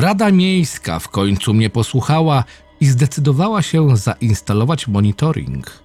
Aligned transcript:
Rada 0.00 0.32
Miejska 0.32 0.98
w 0.98 1.08
końcu 1.08 1.54
mnie 1.54 1.70
posłuchała 1.70 2.44
i 2.80 2.86
zdecydowała 2.86 3.62
się 3.62 3.96
zainstalować 3.96 4.88
monitoring. 4.88 5.82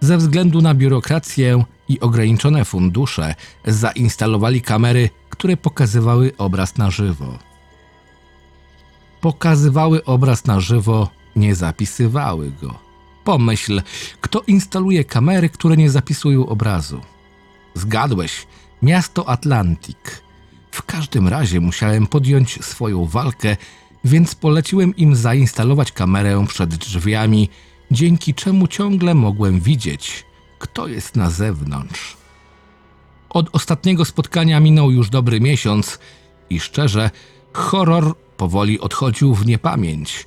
Ze 0.00 0.16
względu 0.16 0.60
na 0.62 0.74
biurokrację 0.74 1.64
i 1.88 2.00
ograniczone 2.00 2.64
fundusze 2.64 3.34
zainstalowali 3.66 4.62
kamery, 4.62 5.10
które 5.30 5.56
pokazywały 5.56 6.32
obraz 6.38 6.76
na 6.76 6.90
żywo. 6.90 7.38
Pokazywały 9.20 10.04
obraz 10.04 10.44
na 10.44 10.60
żywo, 10.60 11.08
nie 11.36 11.54
zapisywały 11.54 12.52
go. 12.62 12.78
Pomyśl, 13.24 13.82
kto 14.20 14.40
instaluje 14.40 15.04
kamery, 15.04 15.48
które 15.48 15.76
nie 15.76 15.90
zapisują 15.90 16.46
obrazu? 16.46 17.00
Zgadłeś, 17.74 18.46
miasto 18.82 19.28
Atlantik. 19.28 20.22
W 20.82 20.84
każdym 20.84 21.28
razie 21.28 21.60
musiałem 21.60 22.06
podjąć 22.06 22.64
swoją 22.64 23.04
walkę, 23.04 23.56
więc 24.04 24.34
poleciłem 24.34 24.96
im 24.96 25.16
zainstalować 25.16 25.92
kamerę 25.92 26.44
przed 26.48 26.74
drzwiami, 26.74 27.48
dzięki 27.90 28.34
czemu 28.34 28.66
ciągle 28.66 29.14
mogłem 29.14 29.60
widzieć, 29.60 30.24
kto 30.58 30.88
jest 30.88 31.16
na 31.16 31.30
zewnątrz. 31.30 32.16
Od 33.30 33.48
ostatniego 33.52 34.04
spotkania 34.04 34.60
minął 34.60 34.90
już 34.90 35.10
dobry 35.10 35.40
miesiąc 35.40 35.98
i 36.50 36.60
szczerze, 36.60 37.10
horror 37.52 38.16
powoli 38.36 38.80
odchodził 38.80 39.34
w 39.34 39.46
niepamięć. 39.46 40.26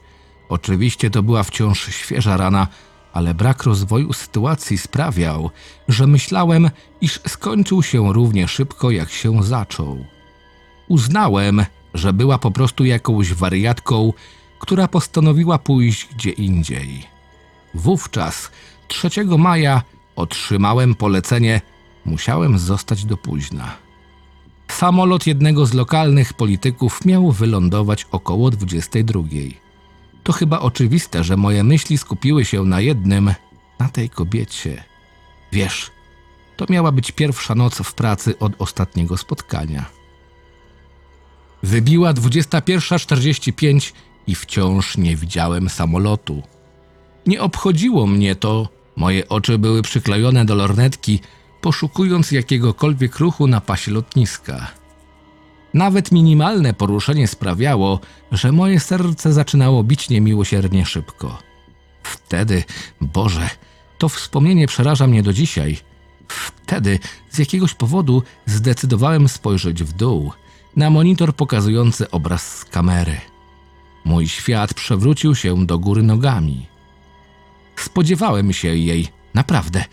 Oczywiście 0.50 1.10
to 1.10 1.24
była 1.24 1.44
wciąż 1.44 1.86
świeża 1.96 2.38
rana, 2.38 2.68
ale 3.14 3.34
brak 3.34 3.64
rozwoju 3.64 4.14
sytuacji 4.14 4.78
sprawiał, 4.78 5.52
że 5.88 6.08
myślałem, 6.08 6.70
iż 7.02 7.20
skończył 7.28 7.84
się 7.84 8.14
równie 8.14 8.48
szybko, 8.48 8.92
jak 8.92 9.12
się 9.12 9.44
zaczął. 9.44 10.15
Uznałem, 10.88 11.66
że 11.94 12.14
była 12.14 12.38
po 12.38 12.52
prostu 12.52 12.86
jakąś 12.86 13.34
wariatką, 13.34 14.14
która 14.60 14.88
postanowiła 14.88 15.58
pójść 15.58 16.08
gdzie 16.16 16.30
indziej. 16.30 17.04
Wówczas, 17.74 18.52
3 18.88 19.10
maja, 19.38 19.82
otrzymałem 20.16 20.96
polecenie, 20.96 21.62
musiałem 22.06 22.58
zostać 22.58 23.06
do 23.06 23.18
późna. 23.18 23.78
Samolot 24.68 25.28
jednego 25.28 25.66
z 25.66 25.74
lokalnych 25.74 26.34
polityków 26.34 27.06
miał 27.06 27.32
wylądować 27.32 28.08
około 28.12 28.52
22. 28.52 29.22
To 30.24 30.34
chyba 30.34 30.60
oczywiste, 30.60 31.24
że 31.24 31.38
moje 31.38 31.64
myśli 31.64 31.98
skupiły 31.98 32.46
się 32.46 32.64
na 32.64 32.82
jednym, 32.82 33.34
na 33.80 33.90
tej 33.90 34.10
kobiecie. 34.10 34.84
Wiesz, 35.52 35.92
to 36.58 36.66
miała 36.70 36.92
być 36.92 37.12
pierwsza 37.12 37.56
noc 37.56 37.76
w 37.76 37.94
pracy 37.94 38.40
od 38.40 38.54
ostatniego 38.60 39.18
spotkania. 39.18 39.86
Wybiła 41.66 42.14
21.45 42.14 43.94
i 44.28 44.36
wciąż 44.36 44.98
nie 44.98 45.16
widziałem 45.16 45.70
samolotu. 45.70 46.44
Nie 47.28 47.42
obchodziło 47.42 48.08
mnie 48.08 48.36
to, 48.36 48.70
moje 48.96 49.30
oczy 49.30 49.58
były 49.58 49.82
przyklejone 49.82 50.46
do 50.46 50.56
lornetki, 50.56 51.20
poszukując 51.62 52.32
jakiegokolwiek 52.32 53.20
ruchu 53.20 53.48
na 53.48 53.62
pasie 53.62 53.92
lotniska. 53.92 54.72
Nawet 55.74 56.12
minimalne 56.12 56.74
poruszenie 56.74 57.28
sprawiało, 57.28 58.00
że 58.32 58.52
moje 58.52 58.80
serce 58.80 59.34
zaczynało 59.34 59.84
bić 59.84 60.10
niemiłosiernie 60.10 60.86
szybko. 60.86 61.40
Wtedy, 62.04 62.64
Boże, 63.02 63.50
to 63.98 64.10
wspomnienie 64.10 64.68
przeraża 64.68 65.08
mnie 65.08 65.24
do 65.24 65.34
dzisiaj. 65.34 65.78
Wtedy 66.28 67.00
z 67.30 67.38
jakiegoś 67.38 67.74
powodu 67.74 68.24
zdecydowałem 68.46 69.30
spojrzeć 69.30 69.84
w 69.84 69.94
dół, 69.94 70.32
na 70.76 70.90
monitor 70.90 71.36
pokazujący 71.36 72.12
obraz 72.12 72.58
z 72.58 72.66
kamery. 72.66 73.18
Mój 74.06 74.28
świat 74.28 74.74
przewrócił 74.74 75.36
się 75.36 75.66
do 75.66 75.80
góry 75.80 76.04
nogami. 76.04 76.68
Spodziewałem 77.76 78.54
się 78.54 78.76
jej, 78.76 79.08
naprawdę. 79.34 79.84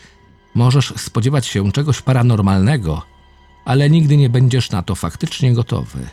Możesz 0.54 0.92
spodziewać 0.96 1.46
się 1.46 1.72
czegoś 1.72 2.02
paranormalnego, 2.02 3.02
ale 3.64 3.90
nigdy 3.90 4.16
nie 4.16 4.30
będziesz 4.30 4.70
na 4.70 4.82
to 4.82 4.94
faktycznie 4.94 5.52
gotowy. 5.52 6.06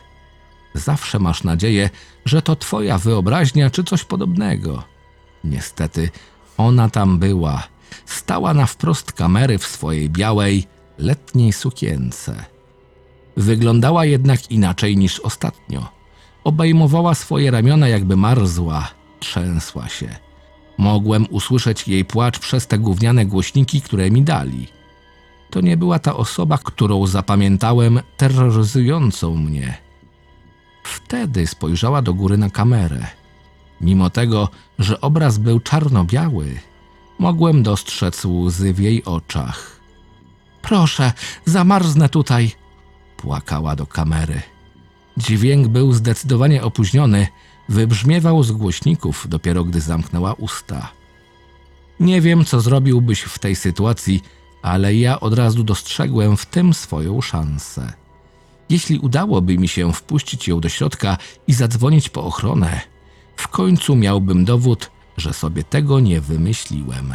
Zawsze 0.73 1.19
masz 1.19 1.43
nadzieję, 1.43 1.89
że 2.25 2.41
to 2.41 2.55
twoja 2.55 2.97
wyobraźnia 2.97 3.69
czy 3.69 3.83
coś 3.83 4.03
podobnego. 4.03 4.83
Niestety, 5.43 6.09
ona 6.57 6.89
tam 6.89 7.19
była. 7.19 7.63
Stała 8.05 8.53
na 8.53 8.65
wprost 8.65 9.11
kamery 9.11 9.57
w 9.57 9.67
swojej 9.67 10.09
białej, 10.09 10.67
letniej 10.97 11.53
sukience. 11.53 12.45
Wyglądała 13.39 14.05
jednak 14.05 14.51
inaczej 14.51 14.97
niż 14.97 15.19
ostatnio. 15.19 15.87
Obejmowała 16.43 17.15
swoje 17.15 17.51
ramiona, 17.51 17.87
jakby 17.87 18.17
marzła, 18.17 18.87
trzęsła 19.19 19.89
się. 19.89 20.15
Mogłem 20.77 21.27
usłyszeć 21.29 21.87
jej 21.87 22.05
płacz 22.05 22.39
przez 22.39 22.67
te 22.67 22.79
gówniane 22.79 23.25
głośniki, 23.25 23.81
które 23.81 24.11
mi 24.11 24.21
dali. 24.21 24.67
To 25.49 25.61
nie 25.61 25.77
była 25.77 25.99
ta 25.99 26.15
osoba, 26.15 26.57
którą 26.57 27.07
zapamiętałem 27.07 27.99
terroryzującą 28.17 29.35
mnie. 29.35 29.77
Wtedy 30.83 31.47
spojrzała 31.47 32.01
do 32.01 32.13
góry 32.13 32.37
na 32.37 32.49
kamerę. 32.49 33.07
Mimo 33.81 34.09
tego, 34.09 34.49
że 34.79 35.01
obraz 35.01 35.37
był 35.37 35.59
czarno-biały, 35.59 36.59
mogłem 37.19 37.63
dostrzec 37.63 38.25
łzy 38.25 38.73
w 38.73 38.79
jej 38.79 39.05
oczach. 39.05 39.79
Proszę, 40.61 41.13
zamarznę 41.45 42.09
tutaj, 42.09 42.51
płakała 43.21 43.75
do 43.75 43.85
kamery. 43.85 44.41
Dźwięk 45.17 45.67
był 45.67 45.93
zdecydowanie 45.93 46.63
opóźniony, 46.63 47.27
wybrzmiewał 47.69 48.43
z 48.43 48.51
głośników 48.51 49.25
dopiero 49.29 49.63
gdy 49.63 49.81
zamknęła 49.81 50.33
usta. 50.33 50.91
Nie 51.99 52.21
wiem, 52.21 52.45
co 52.45 52.61
zrobiłbyś 52.61 53.21
w 53.21 53.39
tej 53.39 53.55
sytuacji, 53.55 54.21
ale 54.61 54.95
ja 54.95 55.19
od 55.19 55.33
razu 55.33 55.63
dostrzegłem 55.63 56.37
w 56.37 56.45
tym 56.45 56.73
swoją 56.73 57.21
szansę. 57.21 57.93
Jeśli 58.69 58.99
udałoby 58.99 59.57
mi 59.57 59.67
się 59.67 59.93
wpuścić 59.93 60.47
ją 60.47 60.59
do 60.59 60.69
środka 60.69 61.17
i 61.47 61.53
zadzwonić 61.53 62.09
po 62.09 62.23
ochronę, 62.23 62.81
w 63.35 63.47
końcu 63.47 63.95
miałbym 63.95 64.45
dowód, 64.45 64.91
że 65.17 65.33
sobie 65.33 65.63
tego 65.63 65.99
nie 65.99 66.21
wymyśliłem. 66.21 67.13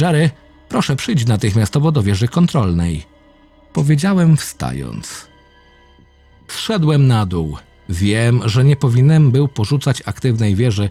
Jerry, 0.00 0.30
proszę 0.68 0.96
przyjdź 0.96 1.26
natychmiastowo 1.26 1.92
do 1.92 2.02
wieży 2.02 2.28
kontrolnej. 2.28 3.11
Powiedziałem 3.72 4.36
wstając. 4.36 5.28
Zszedłem 6.48 7.06
na 7.06 7.26
dół. 7.26 7.56
Wiem, 7.88 8.48
że 8.48 8.64
nie 8.64 8.76
powinienem 8.76 9.30
był 9.30 9.48
porzucać 9.48 10.02
aktywnej 10.06 10.54
wieży, 10.54 10.90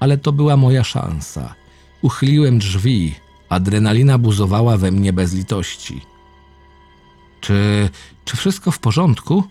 ale 0.00 0.18
to 0.18 0.32
była 0.32 0.56
moja 0.56 0.84
szansa. 0.84 1.54
Uchyliłem 2.02 2.58
drzwi. 2.58 3.14
Adrenalina 3.48 4.18
buzowała 4.18 4.76
we 4.76 4.90
mnie 4.90 5.12
bez 5.12 5.34
litości. 5.34 6.00
Czy, 7.40 7.88
czy 8.24 8.36
wszystko 8.36 8.70
w 8.70 8.78
porządku? 8.78 9.44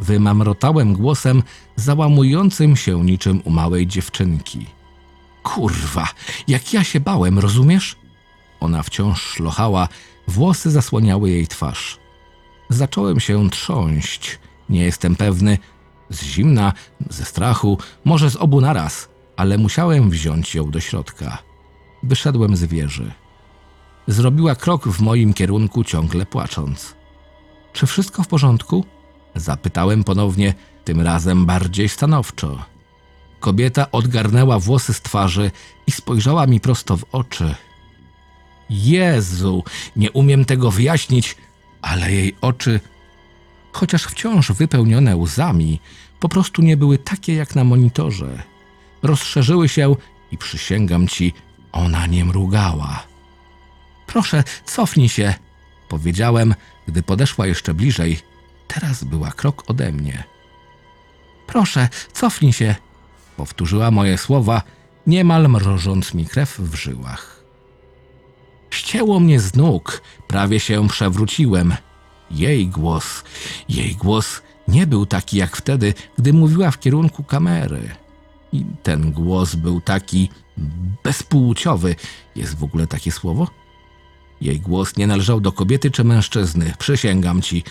Wymamrotałem 0.00 0.94
głosem 0.94 1.42
załamującym 1.76 2.76
się 2.76 3.04
niczym 3.04 3.42
u 3.44 3.50
małej 3.50 3.86
dziewczynki. 3.86 4.66
Kurwa, 5.42 6.08
jak 6.48 6.72
ja 6.72 6.84
się 6.84 7.00
bałem, 7.00 7.38
rozumiesz? 7.38 7.96
Ona 8.60 8.82
wciąż 8.82 9.22
szlochała, 9.22 9.88
włosy 10.28 10.70
zasłaniały 10.70 11.30
jej 11.30 11.46
twarz. 11.46 11.98
Zacząłem 12.68 13.20
się 13.20 13.50
trząść. 13.50 14.38
Nie 14.68 14.84
jestem 14.84 15.16
pewny, 15.16 15.58
z 16.10 16.22
zimna, 16.22 16.72
ze 17.10 17.24
strachu, 17.24 17.78
może 18.04 18.30
z 18.30 18.36
obu 18.36 18.60
naraz, 18.60 19.08
ale 19.36 19.58
musiałem 19.58 20.10
wziąć 20.10 20.54
ją 20.54 20.70
do 20.70 20.80
środka. 20.80 21.38
Wyszedłem 22.02 22.56
z 22.56 22.64
wieży. 22.64 23.12
Zrobiła 24.06 24.54
krok 24.54 24.88
w 24.88 25.00
moim 25.00 25.34
kierunku, 25.34 25.84
ciągle 25.84 26.26
płacząc. 26.26 26.94
Czy 27.72 27.86
wszystko 27.86 28.22
w 28.22 28.28
porządku? 28.28 28.84
Zapytałem 29.34 30.04
ponownie, 30.04 30.54
tym 30.84 31.00
razem 31.00 31.46
bardziej 31.46 31.88
stanowczo. 31.88 32.64
Kobieta 33.40 33.90
odgarnęła 33.90 34.58
włosy 34.58 34.94
z 34.94 35.00
twarzy 35.00 35.50
i 35.86 35.90
spojrzała 35.90 36.46
mi 36.46 36.60
prosto 36.60 36.96
w 36.96 37.04
oczy. 37.12 37.54
Jezu, 38.70 39.64
nie 39.96 40.12
umiem 40.12 40.44
tego 40.44 40.70
wyjaśnić, 40.70 41.36
ale 41.82 42.12
jej 42.12 42.36
oczy, 42.40 42.80
chociaż 43.72 44.02
wciąż 44.04 44.52
wypełnione 44.52 45.16
łzami, 45.16 45.80
po 46.20 46.28
prostu 46.28 46.62
nie 46.62 46.76
były 46.76 46.98
takie 46.98 47.34
jak 47.34 47.54
na 47.54 47.64
monitorze. 47.64 48.42
Rozszerzyły 49.02 49.68
się 49.68 49.96
i 50.32 50.38
przysięgam 50.38 51.08
ci, 51.08 51.32
ona 51.72 52.06
nie 52.06 52.24
mrugała. 52.24 53.06
Proszę, 54.06 54.44
cofnij 54.64 55.08
się, 55.08 55.34
powiedziałem, 55.88 56.54
gdy 56.86 57.02
podeszła 57.02 57.46
jeszcze 57.46 57.74
bliżej. 57.74 58.18
Teraz 58.68 59.04
była 59.04 59.30
krok 59.30 59.70
ode 59.70 59.92
mnie. 59.92 60.24
Proszę, 61.46 61.88
cofnij 62.12 62.52
się, 62.52 62.74
powtórzyła 63.36 63.90
moje 63.90 64.18
słowa, 64.18 64.62
niemal 65.06 65.48
mrożąc 65.48 66.14
mi 66.14 66.26
krew 66.26 66.58
w 66.58 66.74
żyłach. 66.74 67.37
Ścięło 68.78 69.20
mnie 69.20 69.40
z 69.40 69.54
nóg, 69.54 70.02
prawie 70.28 70.60
się 70.60 70.88
przewróciłem. 70.88 71.74
Jej 72.30 72.68
głos, 72.68 73.24
jej 73.68 73.96
głos 73.96 74.42
nie 74.68 74.86
był 74.86 75.06
taki 75.06 75.36
jak 75.36 75.56
wtedy, 75.56 75.94
gdy 76.18 76.32
mówiła 76.32 76.70
w 76.70 76.80
kierunku 76.80 77.24
kamery. 77.24 77.90
I 78.52 78.64
ten 78.82 79.12
głos 79.12 79.54
był 79.54 79.80
taki 79.80 80.30
bezpłciowy. 81.04 81.96
Jest 82.36 82.58
w 82.58 82.64
ogóle 82.64 82.86
takie 82.86 83.12
słowo? 83.12 83.48
Jej 84.40 84.60
głos 84.60 84.96
nie 84.96 85.06
należał 85.06 85.40
do 85.40 85.52
kobiety 85.52 85.90
czy 85.90 86.04
mężczyzny, 86.04 86.74
przysięgam 86.78 87.42
ci, 87.42 87.64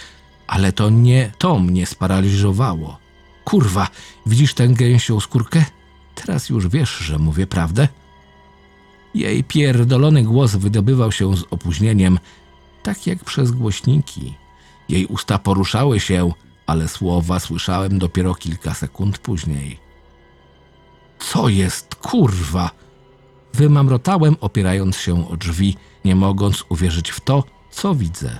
ale 0.48 0.72
to 0.72 0.90
nie 0.90 1.32
to 1.38 1.60
mnie 1.60 1.86
sparaliżowało. 1.86 2.98
Kurwa, 3.44 3.88
widzisz 4.26 4.54
tę 4.54 4.68
gęsią 4.68 5.20
skórkę? 5.20 5.66
Teraz 6.16 6.50
już 6.50 6.68
wiesz, 6.68 6.98
że 6.98 7.20
mówię 7.20 7.48
prawdę? 7.48 7.88
Jej 9.18 9.44
pierdolony 9.44 10.24
głos 10.24 10.56
wydobywał 10.56 11.12
się 11.12 11.38
z 11.38 11.44
opóźnieniem, 11.52 12.20
tak 12.84 13.08
jak 13.08 13.24
przez 13.24 13.52
głośniki. 13.52 14.34
Jej 14.90 15.06
usta 15.06 15.40
poruszały 15.40 16.00
się, 16.00 16.32
ale 16.68 16.88
słowa 16.88 17.40
słyszałem 17.40 18.00
dopiero 18.00 18.36
kilka 18.36 18.74
sekund 18.74 19.18
później. 19.18 19.80
Co 21.20 21.50
jest, 21.50 21.96
kurwa? 21.96 22.72
Wymamrotałem, 23.54 24.36
opierając 24.42 24.98
się 24.98 25.30
o 25.30 25.38
drzwi, 25.38 25.76
nie 26.06 26.16
mogąc 26.16 26.64
uwierzyć 26.70 27.10
w 27.10 27.22
to, 27.22 27.44
co 27.72 27.96
widzę. 27.96 28.40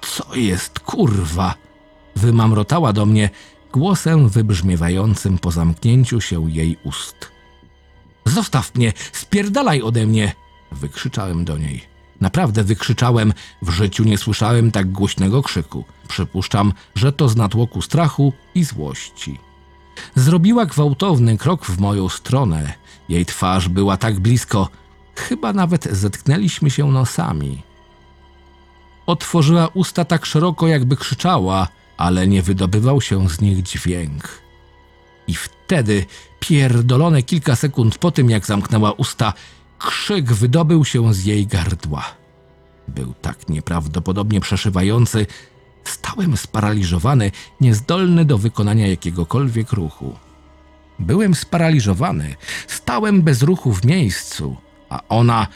Co 0.00 0.34
jest, 0.34 0.80
kurwa? 0.80 1.54
Wymamrotała 2.16 2.92
do 2.92 3.06
mnie 3.06 3.30
głosem 3.72 4.28
wybrzmiewającym 4.28 5.38
po 5.38 5.50
zamknięciu 5.50 6.20
się 6.20 6.50
jej 6.50 6.76
ust. 6.84 7.35
Zostaw 8.26 8.74
mnie, 8.74 8.92
spierdalaj 9.12 9.82
ode 9.82 10.06
mnie! 10.06 10.32
Wykrzyczałem 10.72 11.44
do 11.44 11.58
niej. 11.58 11.82
Naprawdę 12.20 12.64
wykrzyczałem, 12.64 13.32
w 13.62 13.70
życiu 13.70 14.04
nie 14.04 14.18
słyszałem 14.18 14.70
tak 14.70 14.92
głośnego 14.92 15.42
krzyku. 15.42 15.84
Przypuszczam, 16.08 16.72
że 16.94 17.12
to 17.12 17.28
z 17.28 17.36
natłoku 17.36 17.82
strachu 17.82 18.32
i 18.54 18.64
złości. 18.64 19.38
Zrobiła 20.14 20.66
gwałtowny 20.66 21.38
krok 21.38 21.66
w 21.66 21.80
moją 21.80 22.08
stronę. 22.08 22.72
Jej 23.08 23.26
twarz 23.26 23.68
była 23.68 23.96
tak 23.96 24.20
blisko, 24.20 24.68
chyba 25.16 25.52
nawet 25.52 25.84
zetknęliśmy 25.84 26.70
się 26.70 26.86
nosami. 26.86 27.62
Otworzyła 29.06 29.68
usta 29.74 30.04
tak 30.04 30.26
szeroko, 30.26 30.66
jakby 30.66 30.96
krzyczała, 30.96 31.68
ale 31.96 32.28
nie 32.28 32.42
wydobywał 32.42 33.00
się 33.00 33.28
z 33.28 33.40
nich 33.40 33.62
dźwięk. 33.62 34.28
I 35.28 35.34
wtedy, 35.34 35.55
pierdolone 36.40 37.22
kilka 37.22 37.56
sekund 37.56 37.98
po 37.98 38.10
tym, 38.10 38.30
jak 38.30 38.46
zamknęła 38.46 38.92
usta, 38.92 39.32
krzyk 39.78 40.32
wydobył 40.32 40.84
się 40.84 41.14
z 41.14 41.24
jej 41.24 41.46
gardła. 41.46 42.04
Był 42.88 43.14
tak 43.22 43.48
nieprawdopodobnie 43.48 44.40
przeszywający, 44.40 45.26
stałem 45.84 46.36
sparaliżowany, 46.36 47.30
niezdolny 47.60 48.24
do 48.24 48.38
wykonania 48.38 48.86
jakiegokolwiek 48.86 49.72
ruchu. 49.72 50.16
Byłem 50.98 51.34
sparaliżowany, 51.34 52.34
stałem 52.66 53.22
bez 53.22 53.42
ruchu 53.42 53.72
w 53.72 53.84
miejscu, 53.84 54.56
a 54.88 55.00
ona, 55.08 55.46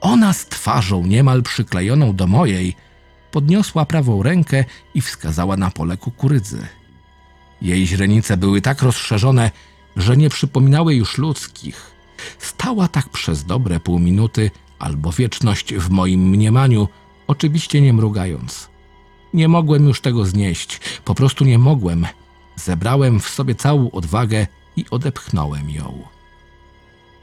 ona 0.00 0.32
z 0.32 0.46
twarzą 0.46 1.06
niemal 1.06 1.42
przyklejoną 1.42 2.16
do 2.16 2.26
mojej, 2.26 2.76
podniosła 3.30 3.86
prawą 3.86 4.22
rękę 4.22 4.64
i 4.94 5.00
wskazała 5.00 5.56
na 5.56 5.70
pole 5.70 5.96
kukurydzy. 5.96 6.77
Jej 7.62 7.86
źrenice 7.86 8.36
były 8.36 8.60
tak 8.60 8.82
rozszerzone, 8.82 9.50
że 9.96 10.16
nie 10.16 10.30
przypominały 10.30 10.94
już 10.94 11.18
ludzkich. 11.18 11.90
Stała 12.38 12.88
tak 12.88 13.08
przez 13.08 13.44
dobre 13.44 13.80
pół 13.80 13.98
minuty 13.98 14.50
albo 14.78 15.12
wieczność 15.12 15.74
w 15.74 15.90
moim 15.90 16.20
mniemaniu, 16.20 16.88
oczywiście 17.26 17.80
nie 17.80 17.92
mrugając. 17.92 18.68
Nie 19.34 19.48
mogłem 19.48 19.88
już 19.88 20.00
tego 20.00 20.24
znieść, 20.24 20.80
po 21.04 21.14
prostu 21.14 21.44
nie 21.44 21.58
mogłem. 21.58 22.06
Zebrałem 22.56 23.20
w 23.20 23.28
sobie 23.28 23.54
całą 23.54 23.90
odwagę 23.90 24.46
i 24.76 24.84
odepchnąłem 24.90 25.70
ją. 25.70 26.02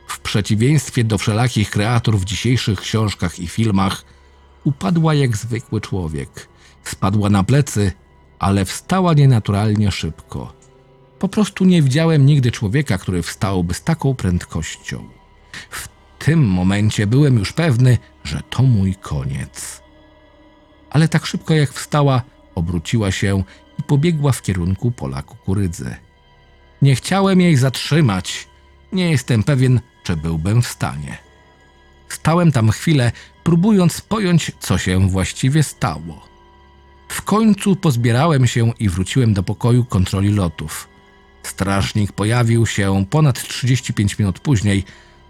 W 0.08 0.20
przeciwieństwie 0.20 1.04
do 1.04 1.18
wszelakich 1.18 1.70
kreatur 1.70 2.18
w 2.18 2.26
dzisiejszych 2.26 2.80
książkach 2.80 3.40
i 3.40 3.48
filmach, 3.48 4.06
upadła 4.64 5.14
jak 5.14 5.38
zwykły 5.38 5.82
człowiek. 5.82 6.48
Spadła 6.84 7.30
na 7.30 7.44
plecy, 7.44 7.92
ale 8.40 8.66
wstała 8.66 9.14
nienaturalnie 9.14 9.92
szybko. 9.92 10.54
Po 11.20 11.28
prostu 11.28 11.66
nie 11.66 11.82
widziałem 11.82 12.26
nigdy 12.26 12.52
człowieka, 12.52 12.98
który 12.98 13.22
wstałby 13.22 13.74
z 13.74 13.84
taką 13.84 14.16
prędkością. 14.16 15.10
W 15.70 15.88
tym 16.20 16.48
momencie 16.48 17.08
byłem 17.08 17.38
już 17.38 17.54
pewny, 17.54 17.98
że 18.24 18.42
to 18.50 18.64
mój 18.64 18.96
koniec. 18.96 19.82
Ale 20.90 21.08
tak 21.08 21.26
szybko 21.26 21.54
jak 21.54 21.74
wstała, 21.74 22.22
obróciła 22.56 23.12
się 23.12 23.44
i 23.80 23.84
pobiegła 23.84 24.32
w 24.32 24.42
kierunku 24.42 24.92
pola 24.92 25.22
kukurydzy. 25.22 25.96
Nie 26.82 26.96
chciałem 26.96 27.42
jej 27.42 27.56
zatrzymać. 27.56 28.48
Nie 28.92 29.12
jestem 29.12 29.44
pewien, 29.44 29.80
czy 30.04 30.16
byłbym 30.16 30.62
w 30.62 30.68
stanie. 30.68 31.18
Stałem 32.10 32.52
tam 32.52 32.72
chwilę, 32.72 33.12
próbując 33.44 34.02
pojąć, 34.02 34.52
co 34.60 34.78
się 34.78 35.10
właściwie 35.10 35.64
stało. 35.64 36.35
W 37.16 37.22
końcu 37.22 37.76
pozbierałem 37.76 38.48
się 38.48 38.74
i 38.80 38.90
wróciłem 38.90 39.34
do 39.34 39.44
pokoju 39.44 39.86
kontroli 39.86 40.34
lotów. 40.34 40.88
Strażnik 41.44 42.12
pojawił 42.12 42.66
się 42.66 43.06
ponad 43.10 43.48
35 43.48 44.20
minut 44.20 44.40
później, 44.40 44.84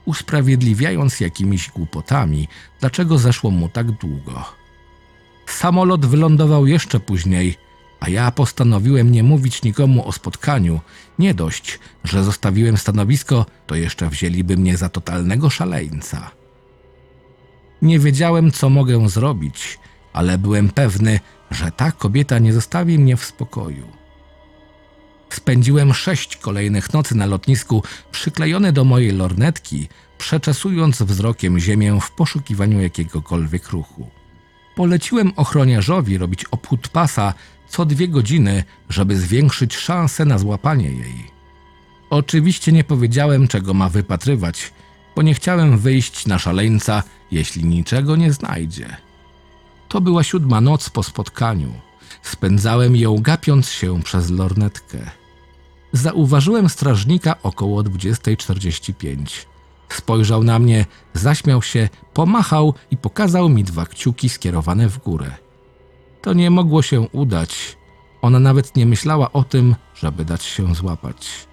usprawiedliwiając 0.05 1.19
jakimiś 1.19 1.69
głupotami, 1.69 2.47
dlaczego 2.79 3.17
zeszło 3.17 3.51
mu 3.51 3.69
tak 3.69 3.91
długo. 3.91 4.45
Samolot 5.45 6.05
wylądował 6.05 6.67
jeszcze 6.67 6.99
później, 6.99 7.55
a 7.99 8.09
ja 8.09 8.31
postanowiłem 8.31 9.11
nie 9.11 9.23
mówić 9.23 9.63
nikomu 9.63 10.07
o 10.07 10.11
spotkaniu. 10.11 10.79
Nie 11.19 11.33
dość, 11.33 11.79
że 12.03 12.23
zostawiłem 12.23 12.77
stanowisko, 12.77 13.45
to 13.67 13.75
jeszcze 13.75 14.09
wzięliby 14.09 14.57
mnie 14.57 14.77
za 14.77 14.89
totalnego 14.89 15.49
szaleńca. 15.49 16.31
Nie 17.81 17.99
wiedziałem, 17.99 18.51
co 18.51 18.69
mogę 18.69 19.09
zrobić, 19.09 19.79
ale 20.13 20.37
byłem 20.37 20.69
pewny, 20.69 21.19
że 21.51 21.71
ta 21.71 21.91
kobieta 21.91 22.39
nie 22.39 22.53
zostawi 22.53 22.99
mnie 22.99 23.17
w 23.17 23.25
spokoju. 23.25 23.87
Spędziłem 25.29 25.93
sześć 25.93 26.37
kolejnych 26.37 26.93
nocy 26.93 27.15
na 27.15 27.25
lotnisku, 27.25 27.83
przyklejony 28.11 28.71
do 28.71 28.83
mojej 28.83 29.11
lornetki, 29.11 29.87
przeczesując 30.17 31.01
wzrokiem 31.01 31.59
ziemię 31.59 31.99
w 32.01 32.11
poszukiwaniu 32.11 32.81
jakiegokolwiek 32.81 33.69
ruchu. 33.69 34.09
Poleciłem 34.75 35.33
ochroniarzowi 35.35 36.17
robić 36.17 36.45
obchód 36.45 36.87
pasa 36.87 37.33
co 37.67 37.85
dwie 37.85 38.07
godziny, 38.07 38.63
żeby 38.89 39.17
zwiększyć 39.17 39.77
szanse 39.77 40.25
na 40.25 40.37
złapanie 40.37 40.91
jej. 40.91 41.31
Oczywiście 42.09 42.71
nie 42.71 42.83
powiedziałem, 42.83 43.47
czego 43.47 43.73
ma 43.73 43.89
wypatrywać, 43.89 44.73
bo 45.15 45.21
nie 45.21 45.33
chciałem 45.33 45.77
wyjść 45.77 46.25
na 46.25 46.39
szaleńca, 46.39 47.03
jeśli 47.31 47.65
niczego 47.65 48.15
nie 48.15 48.33
znajdzie. 48.33 48.97
To 49.95 50.01
była 50.01 50.23
siódma 50.23 50.61
noc 50.61 50.89
po 50.89 51.03
spotkaniu. 51.03 51.73
Spędzałem 52.21 52.95
ją 52.95 53.17
gapiąc 53.21 53.69
się 53.69 54.03
przez 54.03 54.31
lornetkę. 54.31 54.97
Zauważyłem 55.91 56.69
strażnika 56.69 57.35
około 57.43 57.83
20.45. 57.83 59.45
Spojrzał 59.89 60.43
na 60.43 60.59
mnie, 60.59 60.85
zaśmiał 61.13 61.61
się, 61.61 61.89
pomachał 62.13 62.73
i 62.91 62.97
pokazał 62.97 63.49
mi 63.49 63.63
dwa 63.63 63.85
kciuki 63.85 64.29
skierowane 64.29 64.89
w 64.89 64.97
górę. 64.97 65.31
To 66.21 66.33
nie 66.33 66.49
mogło 66.51 66.81
się 66.81 67.01
udać. 67.01 67.77
Ona 68.21 68.39
nawet 68.39 68.75
nie 68.75 68.85
myślała 68.85 69.31
o 69.31 69.43
tym, 69.43 69.75
żeby 69.95 70.25
dać 70.25 70.43
się 70.43 70.75
złapać. 70.75 71.47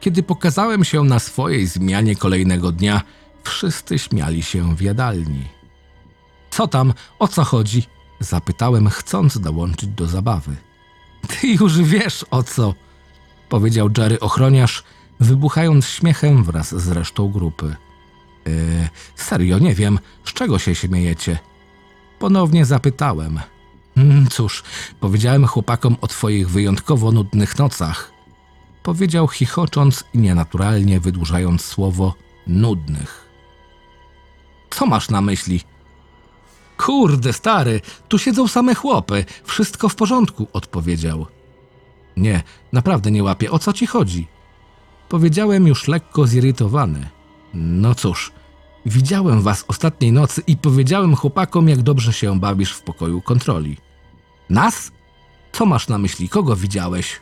Kiedy 0.00 0.22
pokazałem 0.22 0.84
się 0.84 1.04
na 1.04 1.18
swojej 1.18 1.66
zmianie 1.66 2.16
kolejnego 2.16 2.72
dnia, 2.72 3.02
wszyscy 3.44 3.98
śmiali 3.98 4.42
się 4.42 4.76
w 4.76 4.82
jadalni. 4.82 5.53
Co 6.54 6.68
tam? 6.68 6.94
O 7.18 7.28
co 7.28 7.44
chodzi? 7.44 7.82
Zapytałem, 8.20 8.88
chcąc 8.88 9.40
dołączyć 9.40 9.90
do 9.90 10.06
zabawy. 10.06 10.56
Ty 11.28 11.48
już 11.48 11.82
wiesz 11.82 12.24
o 12.30 12.42
co, 12.42 12.74
powiedział 13.48 13.90
Jerry 13.98 14.20
ochroniarz, 14.20 14.84
wybuchając 15.20 15.86
śmiechem 15.86 16.44
wraz 16.44 16.74
z 16.74 16.88
resztą 16.88 17.28
grupy. 17.28 17.76
Yy, 18.46 18.88
serio, 19.14 19.58
nie 19.58 19.74
wiem, 19.74 19.98
z 20.24 20.32
czego 20.32 20.58
się 20.58 20.74
śmiejecie? 20.74 21.38
Ponownie 22.18 22.64
zapytałem. 22.64 23.40
Mm, 23.96 24.26
cóż, 24.30 24.62
powiedziałem 25.00 25.46
chłopakom 25.46 25.96
o 26.00 26.06
twoich 26.06 26.50
wyjątkowo 26.50 27.12
nudnych 27.12 27.58
nocach. 27.58 28.12
Powiedział 28.82 29.28
chichocząc 29.28 30.04
i 30.14 30.18
nienaturalnie 30.18 31.00
wydłużając 31.00 31.64
słowo 31.64 32.14
nudnych. 32.46 33.28
Co 34.70 34.86
masz 34.86 35.10
na 35.10 35.20
myśli? 35.20 35.73
Kurde, 36.76 37.32
stary, 37.32 37.80
tu 38.08 38.18
siedzą 38.18 38.48
same 38.48 38.74
chłopy. 38.74 39.24
Wszystko 39.44 39.88
w 39.88 39.94
porządku, 39.94 40.46
odpowiedział. 40.52 41.26
Nie, 42.16 42.42
naprawdę 42.72 43.10
nie 43.10 43.22
łapię. 43.22 43.50
O 43.50 43.58
co 43.58 43.72
ci 43.72 43.86
chodzi? 43.86 44.26
Powiedziałem 45.08 45.66
już 45.66 45.88
lekko 45.88 46.26
zirytowany. 46.26 47.08
No 47.54 47.94
cóż, 47.94 48.32
widziałem 48.86 49.42
was 49.42 49.64
ostatniej 49.68 50.12
nocy 50.12 50.42
i 50.46 50.56
powiedziałem 50.56 51.16
chłopakom, 51.16 51.68
jak 51.68 51.82
dobrze 51.82 52.12
się 52.12 52.40
bawisz 52.40 52.72
w 52.72 52.82
pokoju 52.82 53.22
kontroli. 53.22 53.76
Nas? 54.50 54.92
Co 55.52 55.66
masz 55.66 55.88
na 55.88 55.98
myśli? 55.98 56.28
Kogo 56.28 56.56
widziałeś? 56.56 57.20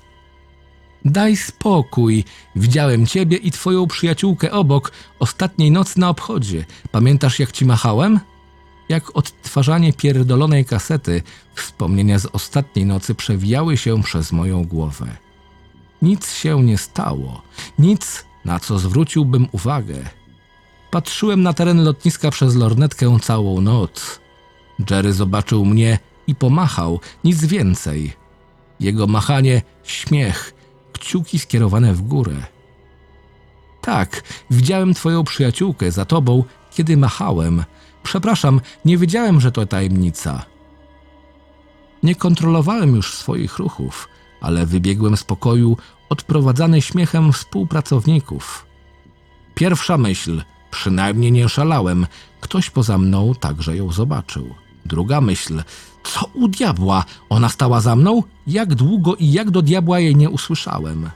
Daj 1.04 1.36
spokój. 1.36 2.24
Widziałem 2.56 3.06
ciebie 3.06 3.36
i 3.36 3.50
twoją 3.50 3.86
przyjaciółkę 3.86 4.52
obok 4.52 4.92
ostatniej 5.18 5.70
nocy 5.70 6.00
na 6.00 6.08
obchodzie. 6.08 6.64
Pamiętasz, 6.92 7.38
jak 7.38 7.52
ci 7.52 7.64
machałem? 7.64 8.20
Jak 8.92 9.16
odtwarzanie 9.16 9.92
pierdolonej 9.92 10.64
kasety, 10.64 11.22
wspomnienia 11.54 12.18
z 12.18 12.26
ostatniej 12.26 12.86
nocy 12.86 13.14
przewijały 13.14 13.76
się 13.76 14.02
przez 14.02 14.32
moją 14.32 14.64
głowę. 14.64 15.06
Nic 16.02 16.32
się 16.34 16.64
nie 16.64 16.78
stało, 16.78 17.42
nic, 17.78 18.24
na 18.44 18.60
co 18.60 18.78
zwróciłbym 18.78 19.48
uwagę. 19.52 19.96
Patrzyłem 20.90 21.42
na 21.42 21.52
teren 21.52 21.84
lotniska 21.84 22.30
przez 22.30 22.56
lornetkę 22.56 23.18
całą 23.22 23.60
noc. 23.60 24.20
Jerry 24.90 25.12
zobaczył 25.12 25.64
mnie 25.64 25.98
i 26.26 26.34
pomachał, 26.34 27.00
nic 27.24 27.44
więcej. 27.44 28.12
Jego 28.80 29.06
machanie, 29.06 29.62
śmiech, 29.84 30.54
kciuki 30.92 31.38
skierowane 31.38 31.94
w 31.94 32.02
górę. 32.02 32.36
Tak, 33.80 34.22
widziałem 34.50 34.94
twoją 34.94 35.24
przyjaciółkę 35.24 35.90
za 35.90 36.04
tobą, 36.04 36.44
kiedy 36.70 36.96
machałem. 36.96 37.64
Przepraszam, 38.02 38.60
nie 38.84 38.98
wiedziałem, 38.98 39.40
że 39.40 39.52
to 39.52 39.66
tajemnica. 39.66 40.44
Nie 42.02 42.14
kontrolowałem 42.14 42.96
już 42.96 43.14
swoich 43.14 43.58
ruchów, 43.58 44.08
ale 44.40 44.66
wybiegłem 44.66 45.16
z 45.16 45.24
pokoju, 45.24 45.76
odprowadzany 46.08 46.82
śmiechem 46.82 47.32
współpracowników. 47.32 48.66
Pierwsza 49.54 49.98
myśl, 49.98 50.42
przynajmniej 50.70 51.32
nie 51.32 51.48
szalałem, 51.48 52.06
ktoś 52.40 52.70
poza 52.70 52.98
mną 52.98 53.34
także 53.34 53.76
ją 53.76 53.92
zobaczył. 53.92 54.54
Druga 54.86 55.20
myśl, 55.20 55.62
co 56.04 56.26
u 56.34 56.48
diabła, 56.48 57.04
ona 57.28 57.48
stała 57.48 57.80
za 57.80 57.96
mną? 57.96 58.22
Jak 58.46 58.74
długo 58.74 59.16
i 59.16 59.32
jak 59.32 59.50
do 59.50 59.62
diabła 59.62 60.00
jej 60.00 60.16
nie 60.16 60.30
usłyszałem? 60.30 61.10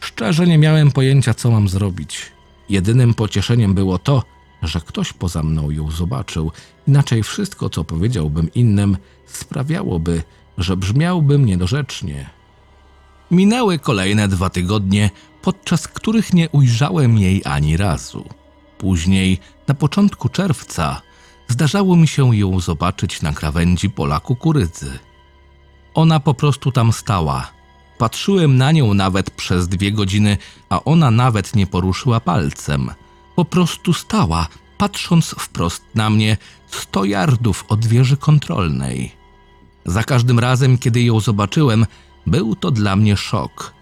Szczerze 0.00 0.46
nie 0.46 0.58
miałem 0.58 0.92
pojęcia, 0.92 1.34
co 1.34 1.50
mam 1.50 1.68
zrobić. 1.68 2.32
Jedynym 2.68 3.14
pocieszeniem 3.14 3.74
było 3.74 3.98
to, 3.98 4.22
że 4.62 4.80
ktoś 4.80 5.12
poza 5.12 5.42
mną 5.42 5.70
ją 5.70 5.90
zobaczył, 5.90 6.52
inaczej 6.88 7.22
wszystko, 7.22 7.70
co 7.70 7.84
powiedziałbym 7.84 8.54
innym, 8.54 8.96
sprawiałoby, 9.26 10.22
że 10.58 10.76
brzmiałbym 10.76 11.46
niedorzecznie. 11.46 12.30
Minęły 13.30 13.78
kolejne 13.78 14.28
dwa 14.28 14.50
tygodnie, 14.50 15.10
podczas 15.42 15.88
których 15.88 16.34
nie 16.34 16.48
ujrzałem 16.48 17.18
jej 17.18 17.42
ani 17.44 17.76
razu. 17.76 18.24
Później, 18.78 19.38
na 19.68 19.74
początku 19.74 20.28
czerwca, 20.28 21.02
zdarzało 21.48 21.96
mi 21.96 22.08
się 22.08 22.36
ją 22.36 22.60
zobaczyć 22.60 23.22
na 23.22 23.32
krawędzi 23.32 23.90
pola 23.90 24.20
kukurydzy. 24.20 24.98
Ona 25.94 26.20
po 26.20 26.34
prostu 26.34 26.72
tam 26.72 26.92
stała. 26.92 27.50
Patrzyłem 27.98 28.56
na 28.56 28.72
nią 28.72 28.94
nawet 28.94 29.30
przez 29.30 29.68
dwie 29.68 29.92
godziny, 29.92 30.38
a 30.68 30.84
ona 30.84 31.10
nawet 31.10 31.56
nie 31.56 31.66
poruszyła 31.66 32.20
palcem. 32.20 32.90
Po 33.40 33.44
prostu 33.44 33.92
stała, 33.92 34.48
patrząc 34.78 35.34
wprost 35.38 35.82
na 35.94 36.10
mnie, 36.10 36.36
sto 36.70 37.04
yardów 37.04 37.64
od 37.68 37.86
wieży 37.86 38.16
kontrolnej. 38.16 39.12
Za 39.84 40.02
każdym 40.02 40.38
razem, 40.38 40.78
kiedy 40.78 41.02
ją 41.02 41.20
zobaczyłem, 41.20 41.86
był 42.26 42.56
to 42.56 42.70
dla 42.70 42.96
mnie 42.96 43.16
szok. 43.16 43.74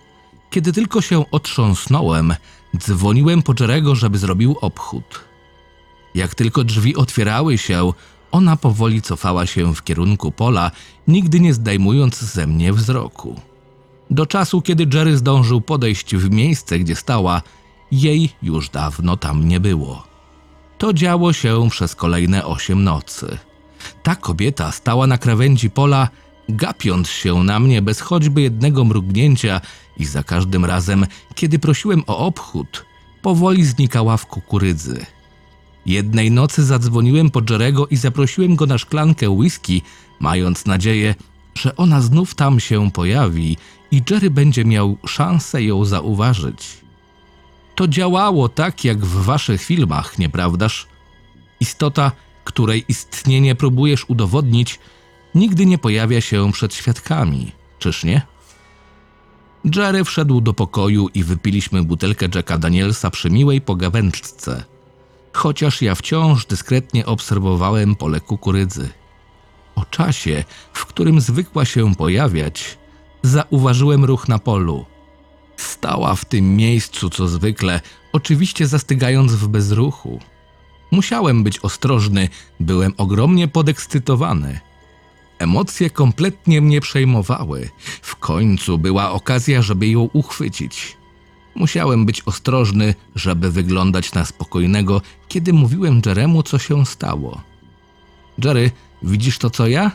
Kiedy 0.51 0.73
tylko 0.73 1.01
się 1.01 1.31
otrząsnąłem, 1.31 2.35
dzwoniłem 2.77 3.43
po 3.43 3.55
Jerego, 3.61 3.95
żeby 3.95 4.19
zrobił 4.19 4.57
obchód. 4.61 5.25
Jak 6.15 6.35
tylko 6.35 6.65
drzwi 6.65 6.97
otwierały 6.97 7.59
się, 7.59 7.93
ona 8.31 8.57
powoli 8.57 9.03
cofała 9.03 9.47
się 9.47 9.75
w 9.75 9.83
kierunku 9.83 10.33
pola, 10.33 10.71
nigdy 11.09 11.41
nie 11.41 11.55
zdejmując 11.55 12.21
ze 12.21 12.47
mnie 12.47 12.73
wzroku. 12.73 13.41
Do 14.11 14.27
czasu, 14.27 14.63
kiedy 14.63 14.87
Jerry 14.97 15.17
zdążył 15.17 15.61
podejść 15.61 16.17
w 16.17 16.31
miejsce, 16.31 16.79
gdzie 16.79 16.97
stała, 16.97 17.43
jej 17.93 18.31
już 18.43 18.69
dawno 18.71 19.17
tam 19.17 19.49
nie 19.49 19.61
było. 19.61 20.07
To 20.79 20.93
działo 20.93 21.33
się 21.33 21.69
przez 21.71 21.95
kolejne 21.95 22.45
osiem 22.45 22.85
nocy. 22.85 23.39
Ta 24.03 24.17
kobieta 24.17 24.73
stała 24.73 25.07
na 25.07 25.19
krawędzi 25.19 25.71
pola, 25.71 26.09
gapiąc 26.49 27.09
się 27.09 27.45
na 27.45 27.61
mnie 27.61 27.83
bez 27.83 28.01
choćby 28.01 28.41
jednego 28.41 28.85
mrugnięcia 28.85 29.61
i 29.97 30.05
za 30.05 30.23
każdym 30.23 30.65
razem, 30.65 31.07
kiedy 31.35 31.59
prosiłem 31.59 32.03
o 32.07 32.19
obchód, 32.19 32.85
powoli 33.23 33.65
znikała 33.65 34.17
w 34.17 34.27
kukurydzy. 34.27 35.07
Jednej 35.87 36.31
nocy 36.31 36.65
zadzwoniłem 36.65 37.31
po 37.31 37.41
Jerego 37.51 37.87
i 37.87 37.97
zaprosiłem 37.97 38.57
go 38.57 38.67
na 38.67 38.79
szklankę 38.79 39.31
whisky, 39.31 39.83
mając 40.21 40.67
nadzieję, 40.67 41.15
że 41.55 41.77
ona 41.77 42.01
znów 42.01 42.35
tam 42.35 42.61
się 42.61 42.91
pojawi 42.91 43.57
i 43.91 44.03
Jerry 44.11 44.31
będzie 44.31 44.65
miał 44.65 44.97
szansę 45.07 45.63
ją 45.63 45.85
zauważyć. 45.85 46.88
To 47.79 47.89
działało 47.89 48.49
tak 48.49 48.85
jak 48.85 48.99
w 48.99 49.25
waszych 49.25 49.63
filmach, 49.63 50.19
nieprawdaż? 50.19 50.87
Istota, 51.61 52.13
której 52.45 52.85
istnienie 52.89 53.55
próbujesz 53.55 54.05
udowodnić, 54.09 54.79
nigdy 55.35 55.67
nie 55.67 55.79
pojawia 55.79 56.21
się 56.21 56.53
przed 56.53 56.75
świadkami, 56.75 57.53
czyż 57.79 58.05
nie? 58.05 58.23
Jerry 59.77 60.05
wszedł 60.05 60.41
do 60.41 60.55
pokoju 60.55 61.09
i 61.15 61.25
wypiliśmy 61.25 61.83
butelkę 61.83 62.27
Jacka 62.35 62.59
Danielsa 62.59 63.11
przy 63.11 63.31
miłej 63.31 63.61
pogawędce, 63.61 64.65
chociaż 65.33 65.83
ja 65.83 65.95
wciąż 65.95 66.47
dyskretnie 66.47 67.07
obserwowałem 67.07 67.95
pole 67.95 68.21
kukurydzy. 68.21 68.89
O 69.75 69.85
czasie, 69.85 70.45
w 70.73 70.87
którym 70.87 71.21
zwykła 71.21 71.65
się 71.65 71.95
pojawiać, 71.95 72.79
zauważyłem 73.23 74.05
ruch 74.05 74.29
na 74.29 74.39
polu. 74.39 74.98
Stała 75.59 76.15
w 76.15 76.25
tym 76.25 76.57
miejscu 76.57 77.11
co 77.11 77.29
zwykle, 77.29 77.81
oczywiście 78.13 78.67
zastygając 78.67 79.33
w 79.33 79.49
bezruchu. 79.49 80.21
Musiałem 80.91 81.45
być 81.45 81.59
ostrożny, 81.59 82.29
byłem 82.61 82.93
ogromnie 82.97 83.49
podekscytowany. 83.49 84.61
Emocje 85.39 85.91
kompletnie 85.91 86.61
mnie 86.61 86.81
przejmowały. 86.81 87.69
W 88.03 88.17
końcu 88.17 88.79
była 88.79 89.11
okazja, 89.11 89.63
żeby 89.63 89.89
ją 89.89 90.09
uchwycić. 90.13 90.97
Musiałem 91.55 92.07
być 92.07 92.23
ostrożny, 92.23 92.95
żeby 93.15 93.51
wyglądać 93.51 94.15
na 94.15 94.25
spokojnego, 94.25 95.03
kiedy 95.29 95.53
mówiłem 95.53 96.03
Jeremu, 96.07 96.43
co 96.43 96.59
się 96.59 96.87
stało. 96.87 97.41
Jerry, 98.45 98.71
widzisz 99.03 99.39
to 99.39 99.51
co 99.51 99.67
ja? 99.67 99.91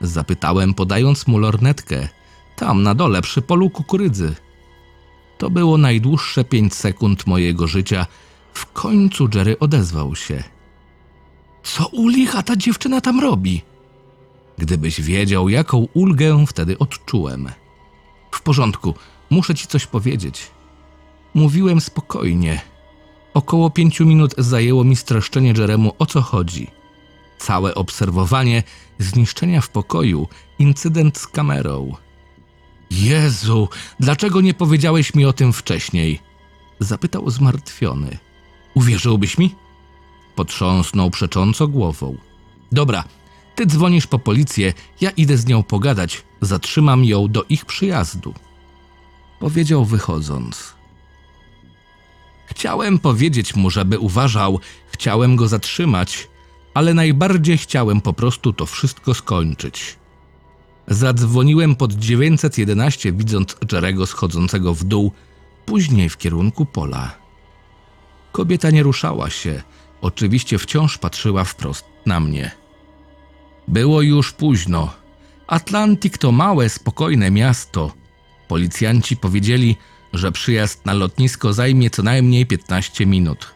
Zapytałem, 0.00 0.74
podając 0.74 1.26
mu 1.26 1.38
lornetkę. 1.38 2.08
Tam, 2.56 2.82
na 2.82 2.94
dole, 2.94 3.22
przy 3.22 3.42
polu 3.42 3.70
kukurydzy. 3.70 4.34
To 5.38 5.50
było 5.50 5.78
najdłuższe 5.78 6.44
pięć 6.44 6.74
sekund 6.74 7.26
mojego 7.26 7.66
życia. 7.66 8.06
W 8.54 8.72
końcu 8.72 9.28
Jerry 9.34 9.58
odezwał 9.58 10.16
się. 10.16 10.44
Co 11.62 11.86
u 11.86 12.08
licha 12.08 12.42
ta 12.42 12.56
dziewczyna 12.56 13.00
tam 13.00 13.20
robi? 13.20 13.62
Gdybyś 14.58 15.00
wiedział, 15.00 15.48
jaką 15.48 15.86
ulgę 15.94 16.44
wtedy 16.46 16.78
odczułem. 16.78 17.48
W 18.30 18.42
porządku, 18.42 18.94
muszę 19.30 19.54
ci 19.54 19.66
coś 19.66 19.86
powiedzieć. 19.86 20.50
Mówiłem 21.34 21.80
spokojnie. 21.80 22.60
Około 23.34 23.70
pięciu 23.70 24.06
minut 24.06 24.34
zajęło 24.38 24.84
mi 24.84 24.96
streszczenie 24.96 25.54
Jeremu 25.58 25.92
o 25.98 26.06
co 26.06 26.20
chodzi. 26.20 26.66
Całe 27.38 27.74
obserwowanie, 27.74 28.62
zniszczenia 28.98 29.60
w 29.60 29.68
pokoju, 29.68 30.28
incydent 30.58 31.18
z 31.18 31.26
kamerą. 31.26 31.94
Jezu, 32.90 33.68
dlaczego 34.00 34.40
nie 34.40 34.54
powiedziałeś 34.54 35.14
mi 35.14 35.24
o 35.24 35.32
tym 35.32 35.52
wcześniej? 35.52 36.20
Zapytał 36.80 37.30
zmartwiony. 37.30 38.18
Uwierzyłbyś 38.74 39.38
mi? 39.38 39.54
Potrząsnął 40.34 41.10
przecząco 41.10 41.68
głową. 41.68 42.16
Dobra, 42.72 43.04
ty 43.54 43.66
dzwonisz 43.66 44.06
po 44.06 44.18
policję, 44.18 44.72
ja 45.00 45.10
idę 45.10 45.36
z 45.36 45.46
nią 45.46 45.62
pogadać, 45.62 46.24
zatrzymam 46.40 47.04
ją 47.04 47.28
do 47.28 47.44
ich 47.48 47.64
przyjazdu. 47.64 48.34
Powiedział 49.40 49.84
wychodząc. 49.84 50.74
Chciałem 52.46 52.98
powiedzieć 52.98 53.56
mu, 53.56 53.70
żeby 53.70 53.98
uważał, 53.98 54.60
chciałem 54.88 55.36
go 55.36 55.48
zatrzymać, 55.48 56.28
ale 56.74 56.94
najbardziej 56.94 57.58
chciałem 57.58 58.00
po 58.00 58.12
prostu 58.12 58.52
to 58.52 58.66
wszystko 58.66 59.14
skończyć. 59.14 59.96
Zadzwoniłem 60.90 61.76
pod 61.76 61.92
911, 61.92 63.12
widząc 63.12 63.56
Jerego 63.72 64.06
schodzącego 64.06 64.74
w 64.74 64.84
dół, 64.84 65.12
później 65.66 66.08
w 66.08 66.16
kierunku 66.16 66.66
pola. 66.66 67.14
Kobieta 68.32 68.70
nie 68.70 68.82
ruszała 68.82 69.30
się, 69.30 69.62
oczywiście 70.00 70.58
wciąż 70.58 70.98
patrzyła 70.98 71.44
wprost 71.44 71.84
na 72.06 72.20
mnie. 72.20 72.50
Było 73.68 74.02
już 74.02 74.32
późno. 74.32 74.92
Atlantik 75.46 76.18
to 76.18 76.32
małe, 76.32 76.68
spokojne 76.68 77.30
miasto. 77.30 77.92
Policjanci 78.48 79.16
powiedzieli, 79.16 79.76
że 80.12 80.32
przyjazd 80.32 80.86
na 80.86 80.92
lotnisko 80.92 81.52
zajmie 81.52 81.90
co 81.90 82.02
najmniej 82.02 82.46
15 82.46 83.06
minut. 83.06 83.54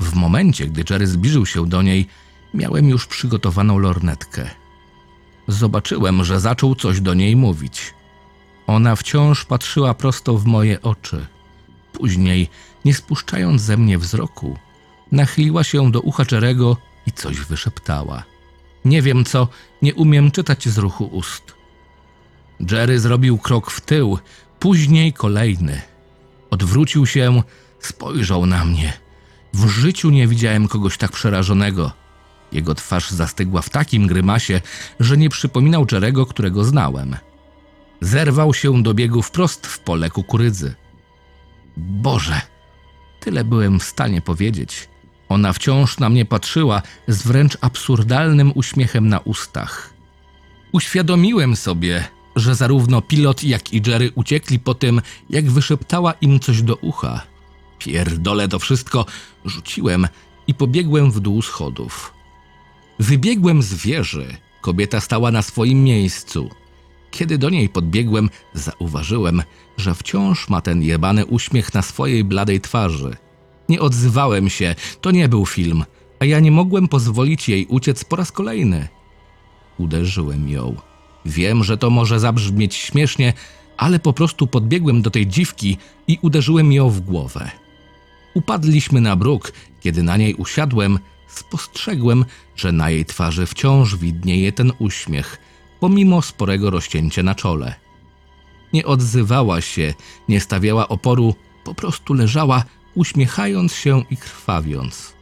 W 0.00 0.14
momencie, 0.14 0.66
gdy 0.66 0.84
Jerry 0.90 1.06
zbliżył 1.06 1.46
się 1.46 1.66
do 1.66 1.82
niej, 1.82 2.06
miałem 2.54 2.88
już 2.88 3.06
przygotowaną 3.06 3.78
lornetkę. 3.78 4.59
Zobaczyłem, 5.50 6.24
że 6.24 6.40
zaczął 6.40 6.74
coś 6.74 7.00
do 7.00 7.14
niej 7.14 7.36
mówić. 7.36 7.94
Ona 8.66 8.96
wciąż 8.96 9.44
patrzyła 9.44 9.94
prosto 9.94 10.38
w 10.38 10.46
moje 10.46 10.82
oczy. 10.82 11.26
Później, 11.92 12.48
nie 12.84 12.94
spuszczając 12.94 13.62
ze 13.62 13.76
mnie 13.76 13.98
wzroku, 13.98 14.58
nachyliła 15.12 15.64
się 15.64 15.90
do 15.90 16.00
ucha 16.00 16.24
Jerego 16.32 16.76
i 17.06 17.12
coś 17.12 17.36
wyszeptała. 17.40 18.24
Nie 18.84 19.02
wiem 19.02 19.24
co, 19.24 19.48
nie 19.82 19.94
umiem 19.94 20.30
czytać 20.30 20.68
z 20.68 20.78
ruchu 20.78 21.04
ust. 21.04 21.54
Jerry 22.70 23.00
zrobił 23.00 23.38
krok 23.38 23.70
w 23.70 23.80
tył, 23.80 24.18
później 24.58 25.12
kolejny. 25.12 25.82
Odwrócił 26.50 27.06
się, 27.06 27.42
spojrzał 27.80 28.46
na 28.46 28.64
mnie. 28.64 28.92
W 29.54 29.68
życiu 29.68 30.10
nie 30.10 30.26
widziałem 30.26 30.68
kogoś 30.68 30.98
tak 30.98 31.12
przerażonego. 31.12 31.92
Jego 32.52 32.74
twarz 32.74 33.10
zastygła 33.10 33.62
w 33.62 33.70
takim 33.70 34.06
grymasie, 34.06 34.60
że 35.00 35.16
nie 35.16 35.28
przypominał 35.28 35.86
Jerego, 35.92 36.26
którego 36.26 36.64
znałem. 36.64 37.16
Zerwał 38.00 38.54
się 38.54 38.82
do 38.82 38.94
biegu 38.94 39.22
wprost 39.22 39.66
w 39.66 39.78
pole 39.78 40.10
kukurydzy. 40.10 40.74
Boże, 41.76 42.40
tyle 43.20 43.44
byłem 43.44 43.80
w 43.80 43.84
stanie 43.84 44.20
powiedzieć. 44.20 44.88
Ona 45.28 45.52
wciąż 45.52 45.98
na 45.98 46.08
mnie 46.08 46.24
patrzyła 46.24 46.82
z 47.08 47.22
wręcz 47.22 47.58
absurdalnym 47.60 48.52
uśmiechem 48.54 49.08
na 49.08 49.18
ustach. 49.18 49.94
Uświadomiłem 50.72 51.56
sobie, 51.56 52.04
że 52.36 52.54
zarówno 52.54 53.02
pilot, 53.02 53.44
jak 53.44 53.72
i 53.72 53.82
Jerry 53.86 54.12
uciekli 54.14 54.58
po 54.58 54.74
tym, 54.74 55.02
jak 55.30 55.50
wyszeptała 55.50 56.12
im 56.12 56.40
coś 56.40 56.62
do 56.62 56.76
ucha. 56.76 57.22
Pierdolę 57.78 58.48
to 58.48 58.58
wszystko, 58.58 59.06
rzuciłem 59.44 60.08
i 60.46 60.54
pobiegłem 60.54 61.10
w 61.10 61.20
dół 61.20 61.42
schodów. 61.42 62.19
Wybiegłem 63.00 63.62
z 63.62 63.74
wieży. 63.74 64.36
Kobieta 64.60 65.00
stała 65.00 65.30
na 65.30 65.42
swoim 65.42 65.84
miejscu. 65.84 66.50
Kiedy 67.10 67.38
do 67.38 67.50
niej 67.50 67.68
podbiegłem, 67.68 68.30
zauważyłem, 68.54 69.42
że 69.76 69.94
wciąż 69.94 70.48
ma 70.48 70.60
ten 70.60 70.82
jebany 70.82 71.26
uśmiech 71.26 71.74
na 71.74 71.82
swojej 71.82 72.24
bladej 72.24 72.60
twarzy. 72.60 73.16
Nie 73.68 73.80
odzywałem 73.80 74.50
się, 74.50 74.74
to 75.00 75.10
nie 75.10 75.28
był 75.28 75.46
film, 75.46 75.84
a 76.18 76.24
ja 76.24 76.40
nie 76.40 76.50
mogłem 76.50 76.88
pozwolić 76.88 77.48
jej 77.48 77.66
uciec 77.66 78.04
po 78.04 78.16
raz 78.16 78.32
kolejny. 78.32 78.88
Uderzyłem 79.78 80.48
ją. 80.48 80.76
Wiem, 81.24 81.64
że 81.64 81.78
to 81.78 81.90
może 81.90 82.20
zabrzmieć 82.20 82.74
śmiesznie, 82.74 83.32
ale 83.76 83.98
po 83.98 84.12
prostu 84.12 84.46
podbiegłem 84.46 85.02
do 85.02 85.10
tej 85.10 85.26
dziwki 85.26 85.78
i 86.08 86.18
uderzyłem 86.22 86.72
ją 86.72 86.90
w 86.90 87.00
głowę. 87.00 87.50
Upadliśmy 88.34 89.00
na 89.00 89.16
bruk, 89.16 89.52
kiedy 89.80 90.02
na 90.02 90.16
niej 90.16 90.34
usiadłem, 90.34 90.98
spostrzegłem, 91.38 92.24
że 92.56 92.72
na 92.72 92.90
jej 92.90 93.04
twarzy 93.04 93.46
wciąż 93.46 93.96
widnieje 93.96 94.52
ten 94.52 94.72
uśmiech, 94.78 95.38
pomimo 95.80 96.22
sporego 96.22 96.70
rozcięcia 96.70 97.22
na 97.22 97.34
czole. 97.34 97.74
Nie 98.72 98.86
odzywała 98.86 99.60
się, 99.60 99.94
nie 100.28 100.40
stawiała 100.40 100.88
oporu, 100.88 101.34
po 101.64 101.74
prostu 101.74 102.14
leżała, 102.14 102.64
uśmiechając 102.94 103.74
się 103.74 104.04
i 104.10 104.16
krwawiąc. 104.16 105.12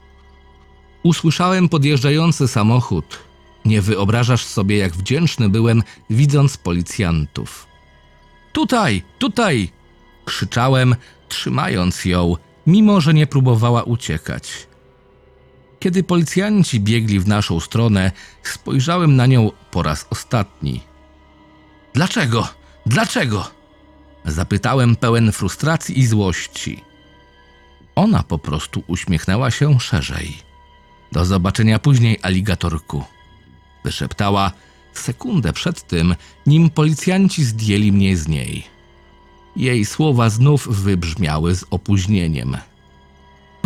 Usłyszałem 1.02 1.68
podjeżdżający 1.68 2.48
samochód. 2.48 3.18
Nie 3.64 3.82
wyobrażasz 3.82 4.44
sobie, 4.44 4.76
jak 4.76 4.92
wdzięczny 4.92 5.48
byłem, 5.48 5.82
widząc 6.10 6.56
policjantów. 6.56 7.66
Tutaj, 8.52 9.02
tutaj! 9.18 9.68
krzyczałem, 10.24 10.96
trzymając 11.28 12.04
ją, 12.04 12.36
mimo 12.66 13.00
że 13.00 13.14
nie 13.14 13.26
próbowała 13.26 13.82
uciekać. 13.82 14.68
Kiedy 15.78 16.02
policjanci 16.02 16.80
biegli 16.80 17.20
w 17.20 17.28
naszą 17.28 17.60
stronę, 17.60 18.12
spojrzałem 18.42 19.16
na 19.16 19.26
nią 19.26 19.50
po 19.70 19.82
raz 19.82 20.06
ostatni. 20.10 20.80
Dlaczego? 21.94 22.48
Dlaczego? 22.86 23.50
Zapytałem 24.24 24.96
pełen 24.96 25.32
frustracji 25.32 25.98
i 25.98 26.06
złości. 26.06 26.84
Ona 27.94 28.22
po 28.22 28.38
prostu 28.38 28.82
uśmiechnęła 28.86 29.50
się 29.50 29.80
szerzej. 29.80 30.38
Do 31.12 31.24
zobaczenia 31.24 31.78
później, 31.78 32.18
aligatorku. 32.22 33.04
Wyszeptała 33.84 34.52
sekundę 34.92 35.52
przed 35.52 35.82
tym, 35.82 36.14
nim 36.46 36.70
policjanci 36.70 37.44
zdjęli 37.44 37.92
mnie 37.92 38.16
z 38.16 38.28
niej. 38.28 38.64
Jej 39.56 39.84
słowa 39.84 40.30
znów 40.30 40.68
wybrzmiały 40.82 41.54
z 41.54 41.64
opóźnieniem. 41.70 42.56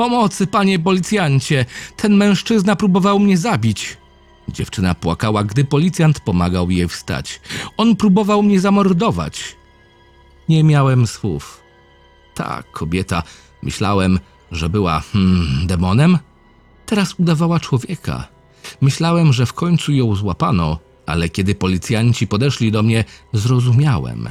Pomocy, 0.03 0.47
panie 0.47 0.79
policjancie! 0.79 1.65
Ten 1.97 2.17
mężczyzna 2.17 2.77
próbował 2.77 3.19
mnie 3.19 3.39
zabić. 3.39 3.97
Dziewczyna 4.49 4.95
płakała, 4.95 5.45
gdy 5.45 5.65
policjant 5.65 6.21
pomagał 6.21 6.71
jej 6.71 6.89
wstać. 6.89 7.41
On 7.77 7.97
próbował 7.97 8.43
mnie 8.43 8.61
zamordować. 8.61 9.57
Nie 10.49 10.65
miałem 10.65 11.07
słów. 11.07 11.61
Ta 12.35 12.63
kobieta, 12.73 13.23
myślałem, 13.63 14.19
że 14.53 14.69
była 14.69 15.01
hmm, 15.01 15.67
demonem. 15.67 16.19
Teraz 16.87 17.15
udawała 17.19 17.61
człowieka. 17.61 18.29
Myślałem, 18.81 19.33
że 19.33 19.47
w 19.47 19.53
końcu 19.53 19.93
ją 19.93 20.15
złapano, 20.15 20.79
ale 21.07 21.29
kiedy 21.29 21.55
policjanci 21.55 22.27
podeszli 22.27 22.73
do 22.73 22.83
mnie, 22.83 23.05
zrozumiałem. 23.33 24.29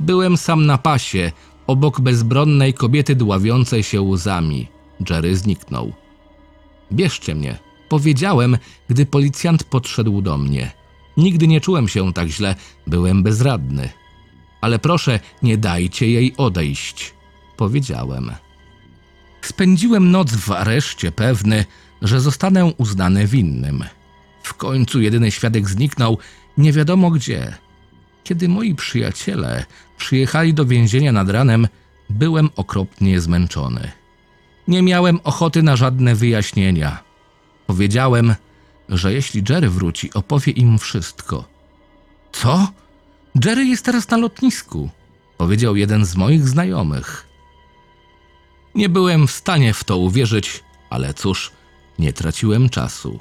Byłem 0.00 0.36
sam 0.36 0.66
na 0.66 0.78
pasie, 0.78 1.32
obok 1.66 2.00
bezbronnej 2.00 2.74
kobiety 2.74 3.14
dławiącej 3.14 3.82
się 3.82 4.00
łzami. 4.02 4.68
Jerry 5.10 5.36
zniknął. 5.36 5.92
Bierzcie 6.92 7.34
mnie, 7.34 7.58
powiedziałem, 7.88 8.58
gdy 8.88 9.06
policjant 9.06 9.64
podszedł 9.64 10.22
do 10.22 10.38
mnie. 10.38 10.72
Nigdy 11.16 11.48
nie 11.48 11.60
czułem 11.60 11.88
się 11.88 12.12
tak 12.12 12.28
źle, 12.28 12.54
byłem 12.86 13.22
bezradny. 13.22 13.88
Ale 14.60 14.78
proszę, 14.78 15.20
nie 15.42 15.58
dajcie 15.58 16.10
jej 16.10 16.34
odejść, 16.36 17.14
powiedziałem. 17.56 18.30
Spędziłem 19.42 20.10
noc 20.10 20.32
w 20.32 20.50
areszcie, 20.50 21.12
pewny, 21.12 21.64
że 22.02 22.20
zostanę 22.20 22.64
uznany 22.64 23.26
winnym. 23.26 23.84
W 24.42 24.54
końcu 24.54 25.00
jedyny 25.00 25.30
świadek 25.30 25.68
zniknął, 25.68 26.18
nie 26.58 26.72
wiadomo 26.72 27.10
gdzie. 27.10 27.65
Kiedy 28.26 28.48
moi 28.48 28.74
przyjaciele 28.74 29.64
przyjechali 29.98 30.54
do 30.54 30.66
więzienia 30.66 31.12
nad 31.12 31.30
ranem, 31.30 31.68
byłem 32.10 32.50
okropnie 32.56 33.20
zmęczony. 33.20 33.92
Nie 34.68 34.82
miałem 34.82 35.20
ochoty 35.24 35.62
na 35.62 35.76
żadne 35.76 36.14
wyjaśnienia. 36.14 37.02
Powiedziałem, 37.66 38.34
że 38.88 39.12
jeśli 39.12 39.42
Jerry 39.48 39.70
wróci, 39.70 40.14
opowie 40.14 40.52
im 40.52 40.78
wszystko. 40.78 41.44
Co? 42.32 42.68
Jerry 43.44 43.64
jest 43.64 43.84
teraz 43.84 44.10
na 44.10 44.16
lotnisku, 44.16 44.90
powiedział 45.38 45.76
jeden 45.76 46.04
z 46.04 46.16
moich 46.16 46.48
znajomych. 46.48 47.26
Nie 48.74 48.88
byłem 48.88 49.26
w 49.26 49.30
stanie 49.30 49.74
w 49.74 49.84
to 49.84 49.98
uwierzyć, 49.98 50.64
ale 50.90 51.14
cóż, 51.14 51.52
nie 51.98 52.12
traciłem 52.12 52.68
czasu. 52.68 53.18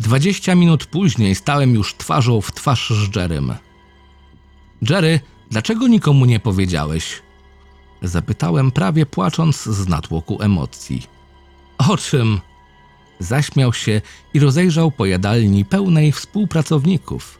Dwadzieścia 0.00 0.54
minut 0.54 0.86
później 0.86 1.34
stałem 1.34 1.74
już 1.74 1.94
twarzą 1.94 2.40
w 2.40 2.52
twarz 2.52 2.90
z 2.90 3.16
Jerrym. 3.16 3.54
Jerry, 4.82 5.20
dlaczego 5.50 5.88
nikomu 5.88 6.24
nie 6.24 6.40
powiedziałeś? 6.40 7.22
Zapytałem 8.02 8.70
prawie 8.70 9.06
płacząc 9.06 9.62
z 9.62 9.88
natłoku 9.88 10.42
emocji. 10.42 11.02
O 11.78 11.96
czym? 11.96 12.40
Zaśmiał 13.18 13.72
się 13.72 14.00
i 14.34 14.40
rozejrzał 14.40 14.90
po 14.90 15.06
jadalni 15.06 15.64
pełnej 15.64 16.12
współpracowników. 16.12 17.38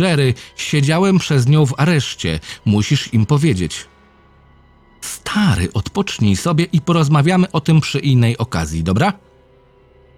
Jerry, 0.00 0.34
siedziałem 0.56 1.18
przez 1.18 1.46
nią 1.46 1.66
w 1.66 1.74
areszcie. 1.80 2.40
Musisz 2.64 3.14
im 3.14 3.26
powiedzieć. 3.26 3.86
Stary, 5.00 5.72
odpocznij 5.72 6.36
sobie 6.36 6.64
i 6.64 6.80
porozmawiamy 6.80 7.50
o 7.52 7.60
tym 7.60 7.80
przy 7.80 7.98
innej 7.98 8.38
okazji, 8.38 8.84
dobra? 8.84 9.12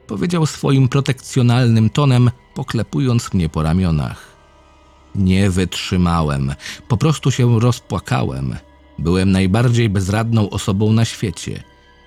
Powiedział 0.07 0.46
swoim 0.46 0.88
protekcjonalnym 0.88 1.90
tonem, 1.90 2.31
poklepując 2.55 3.35
mnie 3.35 3.48
po 3.48 3.62
ramionach. 3.62 4.31
Nie 5.14 5.51
wytrzymałem, 5.51 6.55
po 6.88 6.96
prostu 6.96 7.31
się 7.31 7.61
rozpłakałem. 7.61 8.57
Byłem 8.98 9.31
najbardziej 9.31 9.88
bezradną 9.88 10.51
osobą 10.51 10.92
na 10.92 11.05
świecie. 11.05 11.62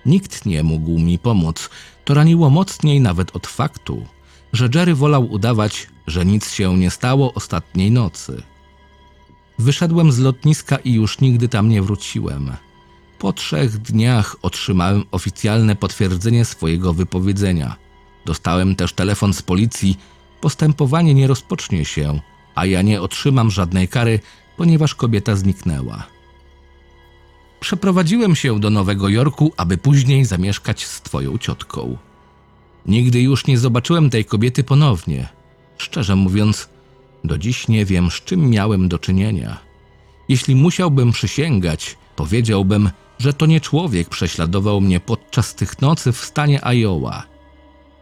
Nikt 0.05 0.45
nie 0.45 0.63
mógł 0.63 0.99
mi 0.99 1.19
pomóc. 1.19 1.69
To 2.05 2.13
raniło 2.13 2.49
mocniej 2.49 3.01
nawet 3.01 3.35
od 3.35 3.47
faktu, 3.47 4.05
że 4.53 4.69
Jerry 4.75 4.95
wolał 4.95 5.31
udawać, 5.31 5.87
że 6.07 6.25
nic 6.25 6.51
się 6.51 6.77
nie 6.77 6.91
stało 6.91 7.33
ostatniej 7.33 7.91
nocy. 7.91 8.43
Wyszedłem 9.59 10.11
z 10.11 10.19
lotniska 10.19 10.77
i 10.77 10.93
już 10.93 11.19
nigdy 11.19 11.49
tam 11.49 11.69
nie 11.69 11.81
wróciłem. 11.81 12.51
Po 13.19 13.33
trzech 13.33 13.77
dniach 13.77 14.35
otrzymałem 14.41 15.03
oficjalne 15.11 15.75
potwierdzenie 15.75 16.45
swojego 16.45 16.93
wypowiedzenia. 16.93 17.75
Dostałem 18.25 18.75
też 18.75 18.93
telefon 18.93 19.33
z 19.33 19.41
policji. 19.41 19.97
Postępowanie 20.41 21.13
nie 21.13 21.27
rozpocznie 21.27 21.85
się, 21.85 22.19
a 22.55 22.65
ja 22.65 22.81
nie 22.81 23.01
otrzymam 23.01 23.51
żadnej 23.51 23.87
kary, 23.87 24.19
ponieważ 24.57 24.95
kobieta 24.95 25.35
zniknęła. 25.35 26.07
Przeprowadziłem 27.59 28.35
się 28.35 28.59
do 28.59 28.69
Nowego 28.69 29.09
Jorku, 29.09 29.53
aby 29.57 29.77
później 29.77 30.25
zamieszkać 30.25 30.85
z 30.85 31.01
twoją 31.01 31.37
ciotką. 31.37 31.97
Nigdy 32.85 33.21
już 33.21 33.47
nie 33.47 33.57
zobaczyłem 33.57 34.09
tej 34.09 34.25
kobiety 34.25 34.63
ponownie. 34.63 35.27
Szczerze 35.77 36.15
mówiąc, 36.15 36.69
Do 37.23 37.37
dziś 37.37 37.67
nie 37.67 37.85
wiem, 37.85 38.11
z 38.11 38.13
czym 38.13 38.49
miałem 38.49 38.89
do 38.89 38.99
czynienia. 38.99 39.57
Jeśli 40.29 40.55
musiałbym 40.55 41.11
przysięgać, 41.11 41.97
powiedziałbym, 42.15 42.89
że 43.19 43.33
to 43.33 43.45
nie 43.45 43.61
człowiek 43.61 44.09
prześladował 44.09 44.81
mnie 44.81 44.99
podczas 44.99 45.55
tych 45.55 45.81
nocy 45.81 46.11
w 46.11 46.17
stanie 46.17 46.61
Iowa. 46.65 47.23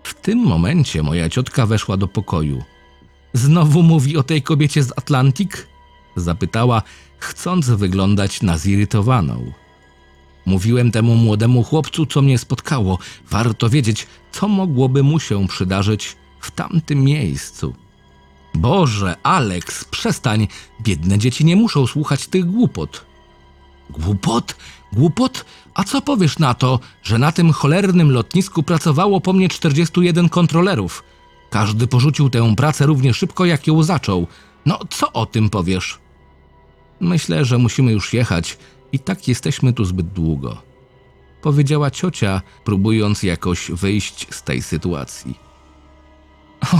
W 0.03 0.13
tym 0.13 0.39
momencie 0.39 1.03
moja 1.03 1.29
ciotka 1.29 1.65
weszła 1.65 1.97
do 1.97 2.07
pokoju. 2.07 2.63
Znowu 3.33 3.83
mówi 3.83 4.17
o 4.17 4.23
tej 4.23 4.41
kobiecie 4.41 4.83
z 4.83 4.91
Atlantik? 4.91 5.67
Zapytała, 6.15 6.81
chcąc 7.17 7.69
wyglądać 7.69 8.41
na 8.41 8.57
zirytowaną. 8.57 9.51
Mówiłem 10.45 10.91
temu 10.91 11.15
młodemu 11.15 11.63
chłopcu, 11.63 12.05
co 12.05 12.21
mnie 12.21 12.37
spotkało. 12.37 12.99
Warto 13.29 13.69
wiedzieć, 13.69 14.07
co 14.31 14.47
mogłoby 14.47 15.03
mu 15.03 15.19
się 15.19 15.47
przydarzyć 15.47 16.15
w 16.39 16.51
tamtym 16.51 17.03
miejscu. 17.03 17.73
Boże, 18.55 19.15
Alex, 19.23 19.85
przestań. 19.85 20.47
Biedne 20.81 21.17
dzieci 21.17 21.45
nie 21.45 21.55
muszą 21.55 21.87
słuchać 21.87 22.27
tych 22.27 22.45
głupot. 22.45 23.05
Głupot? 23.89 24.55
Głupot? 24.93 25.45
A 25.73 25.83
co 25.83 26.01
powiesz 26.01 26.39
na 26.39 26.53
to, 26.53 26.79
że 27.03 27.17
na 27.17 27.31
tym 27.31 27.51
cholernym 27.51 28.11
lotnisku 28.11 28.63
pracowało 28.63 29.21
po 29.21 29.33
mnie 29.33 29.49
41 29.49 30.29
kontrolerów? 30.29 31.03
Każdy 31.53 31.87
porzucił 31.87 32.29
tę 32.29 32.55
pracę 32.55 32.85
równie 32.85 33.13
szybko, 33.13 33.45
jak 33.45 33.67
ją 33.67 33.83
zaczął. 33.83 34.27
No, 34.65 34.79
co 34.89 35.13
o 35.13 35.25
tym 35.25 35.49
powiesz? 35.49 35.99
Myślę, 36.99 37.45
że 37.45 37.57
musimy 37.57 37.91
już 37.91 38.13
jechać 38.13 38.57
i 38.91 38.99
tak 38.99 39.27
jesteśmy 39.27 39.73
tu 39.73 39.85
zbyt 39.85 40.07
długo. 40.07 40.61
Powiedziała 41.41 41.91
ciocia, 41.91 42.41
próbując 42.63 43.23
jakoś 43.23 43.71
wyjść 43.71 44.27
z 44.35 44.43
tej 44.43 44.61
sytuacji. 44.61 45.39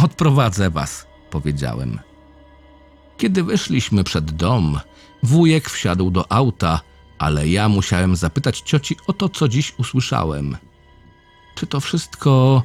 Odprowadzę 0.04 0.70
was, 0.70 1.08
powiedziałem. 1.30 2.00
Kiedy 3.18 3.44
wyszliśmy 3.44 4.04
przed 4.04 4.32
dom, 4.32 4.80
wujek 5.24 5.70
wsiadł 5.70 6.12
do 6.12 6.32
auta, 6.32 6.80
ale 7.20 7.48
ja 7.48 7.70
musiałem 7.70 8.16
zapytać 8.16 8.62
cioci 8.62 8.96
o 9.08 9.14
to, 9.14 9.30
co 9.30 9.48
dziś 9.48 9.74
usłyszałem. 9.78 10.58
Czy 11.56 11.68
to 11.68 11.80
wszystko. 11.80 12.64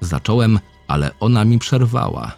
Zacząłem, 0.00 0.58
ale 0.92 1.10
ona 1.20 1.44
mi 1.44 1.58
przerwała. 1.58 2.32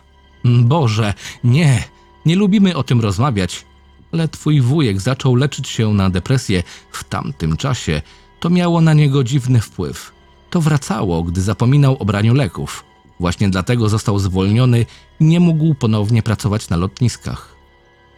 Boże, 0.44 1.14
nie, 1.44 1.84
nie 2.26 2.36
lubimy 2.36 2.76
o 2.76 2.82
tym 2.82 3.00
rozmawiać, 3.00 3.64
ale 4.12 4.28
twój 4.28 4.60
wujek 4.60 5.00
zaczął 5.00 5.34
leczyć 5.34 5.68
się 5.68 5.94
na 5.94 6.10
depresję 6.10 6.62
w 6.92 7.04
tamtym 7.04 7.56
czasie. 7.56 8.02
To 8.40 8.50
miało 8.50 8.80
na 8.80 8.92
niego 8.92 9.24
dziwny 9.24 9.60
wpływ. 9.60 10.12
To 10.50 10.60
wracało, 10.60 11.22
gdy 11.22 11.42
zapominał 11.42 11.96
o 11.98 12.04
braniu 12.04 12.34
leków. 12.34 12.84
Właśnie 13.20 13.48
dlatego 13.48 13.88
został 13.88 14.18
zwolniony 14.18 14.86
i 15.20 15.24
nie 15.24 15.40
mógł 15.40 15.74
ponownie 15.74 16.22
pracować 16.22 16.68
na 16.68 16.76
lotniskach. 16.76 17.56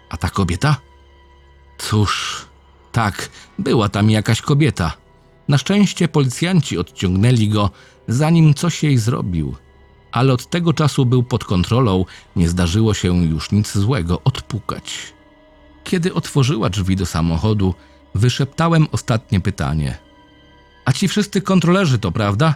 A 0.08 0.16
ta 0.16 0.30
kobieta? 0.30 0.76
Cóż, 1.78 2.44
tak, 2.92 3.30
była 3.58 3.88
tam 3.88 4.10
jakaś 4.10 4.42
kobieta. 4.42 4.92
Na 5.48 5.58
szczęście 5.58 6.08
policjanci 6.08 6.78
odciągnęli 6.78 7.48
go, 7.48 7.70
zanim 8.08 8.54
coś 8.54 8.82
jej 8.82 8.98
zrobił. 8.98 9.56
Ale 10.12 10.32
od 10.32 10.50
tego 10.50 10.72
czasu 10.72 11.06
był 11.06 11.22
pod 11.22 11.44
kontrolą, 11.44 12.04
nie 12.36 12.48
zdarzyło 12.48 12.94
się 12.94 13.26
już 13.26 13.52
nic 13.52 13.72
złego 13.78 14.20
odpukać. 14.24 15.12
Kiedy 15.84 16.14
otworzyła 16.14 16.70
drzwi 16.70 16.96
do 16.96 17.06
samochodu, 17.06 17.74
wyszeptałem 18.14 18.86
ostatnie 18.92 19.40
pytanie. 19.40 19.98
A 20.84 20.92
ci 20.92 21.08
wszyscy 21.08 21.40
kontrolerzy 21.40 21.98
to 21.98 22.12
prawda? 22.12 22.54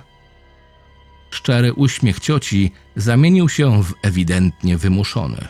Szczery 1.30 1.72
uśmiech 1.72 2.20
cioci 2.20 2.72
zamienił 2.96 3.48
się 3.48 3.82
w 3.82 3.94
ewidentnie 4.02 4.78
wymuszony. 4.78 5.48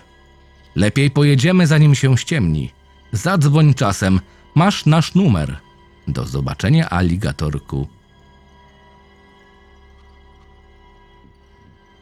Lepiej 0.77 1.11
pojedziemy, 1.11 1.67
zanim 1.67 1.95
się 1.95 2.19
ściemni. 2.19 2.73
Zadzwoń 3.13 3.75
czasem, 3.75 4.21
masz 4.55 4.87
nasz 4.87 5.15
numer. 5.15 5.57
Do 6.09 6.27
zobaczenia, 6.27 6.91
aligatorku. 6.91 7.89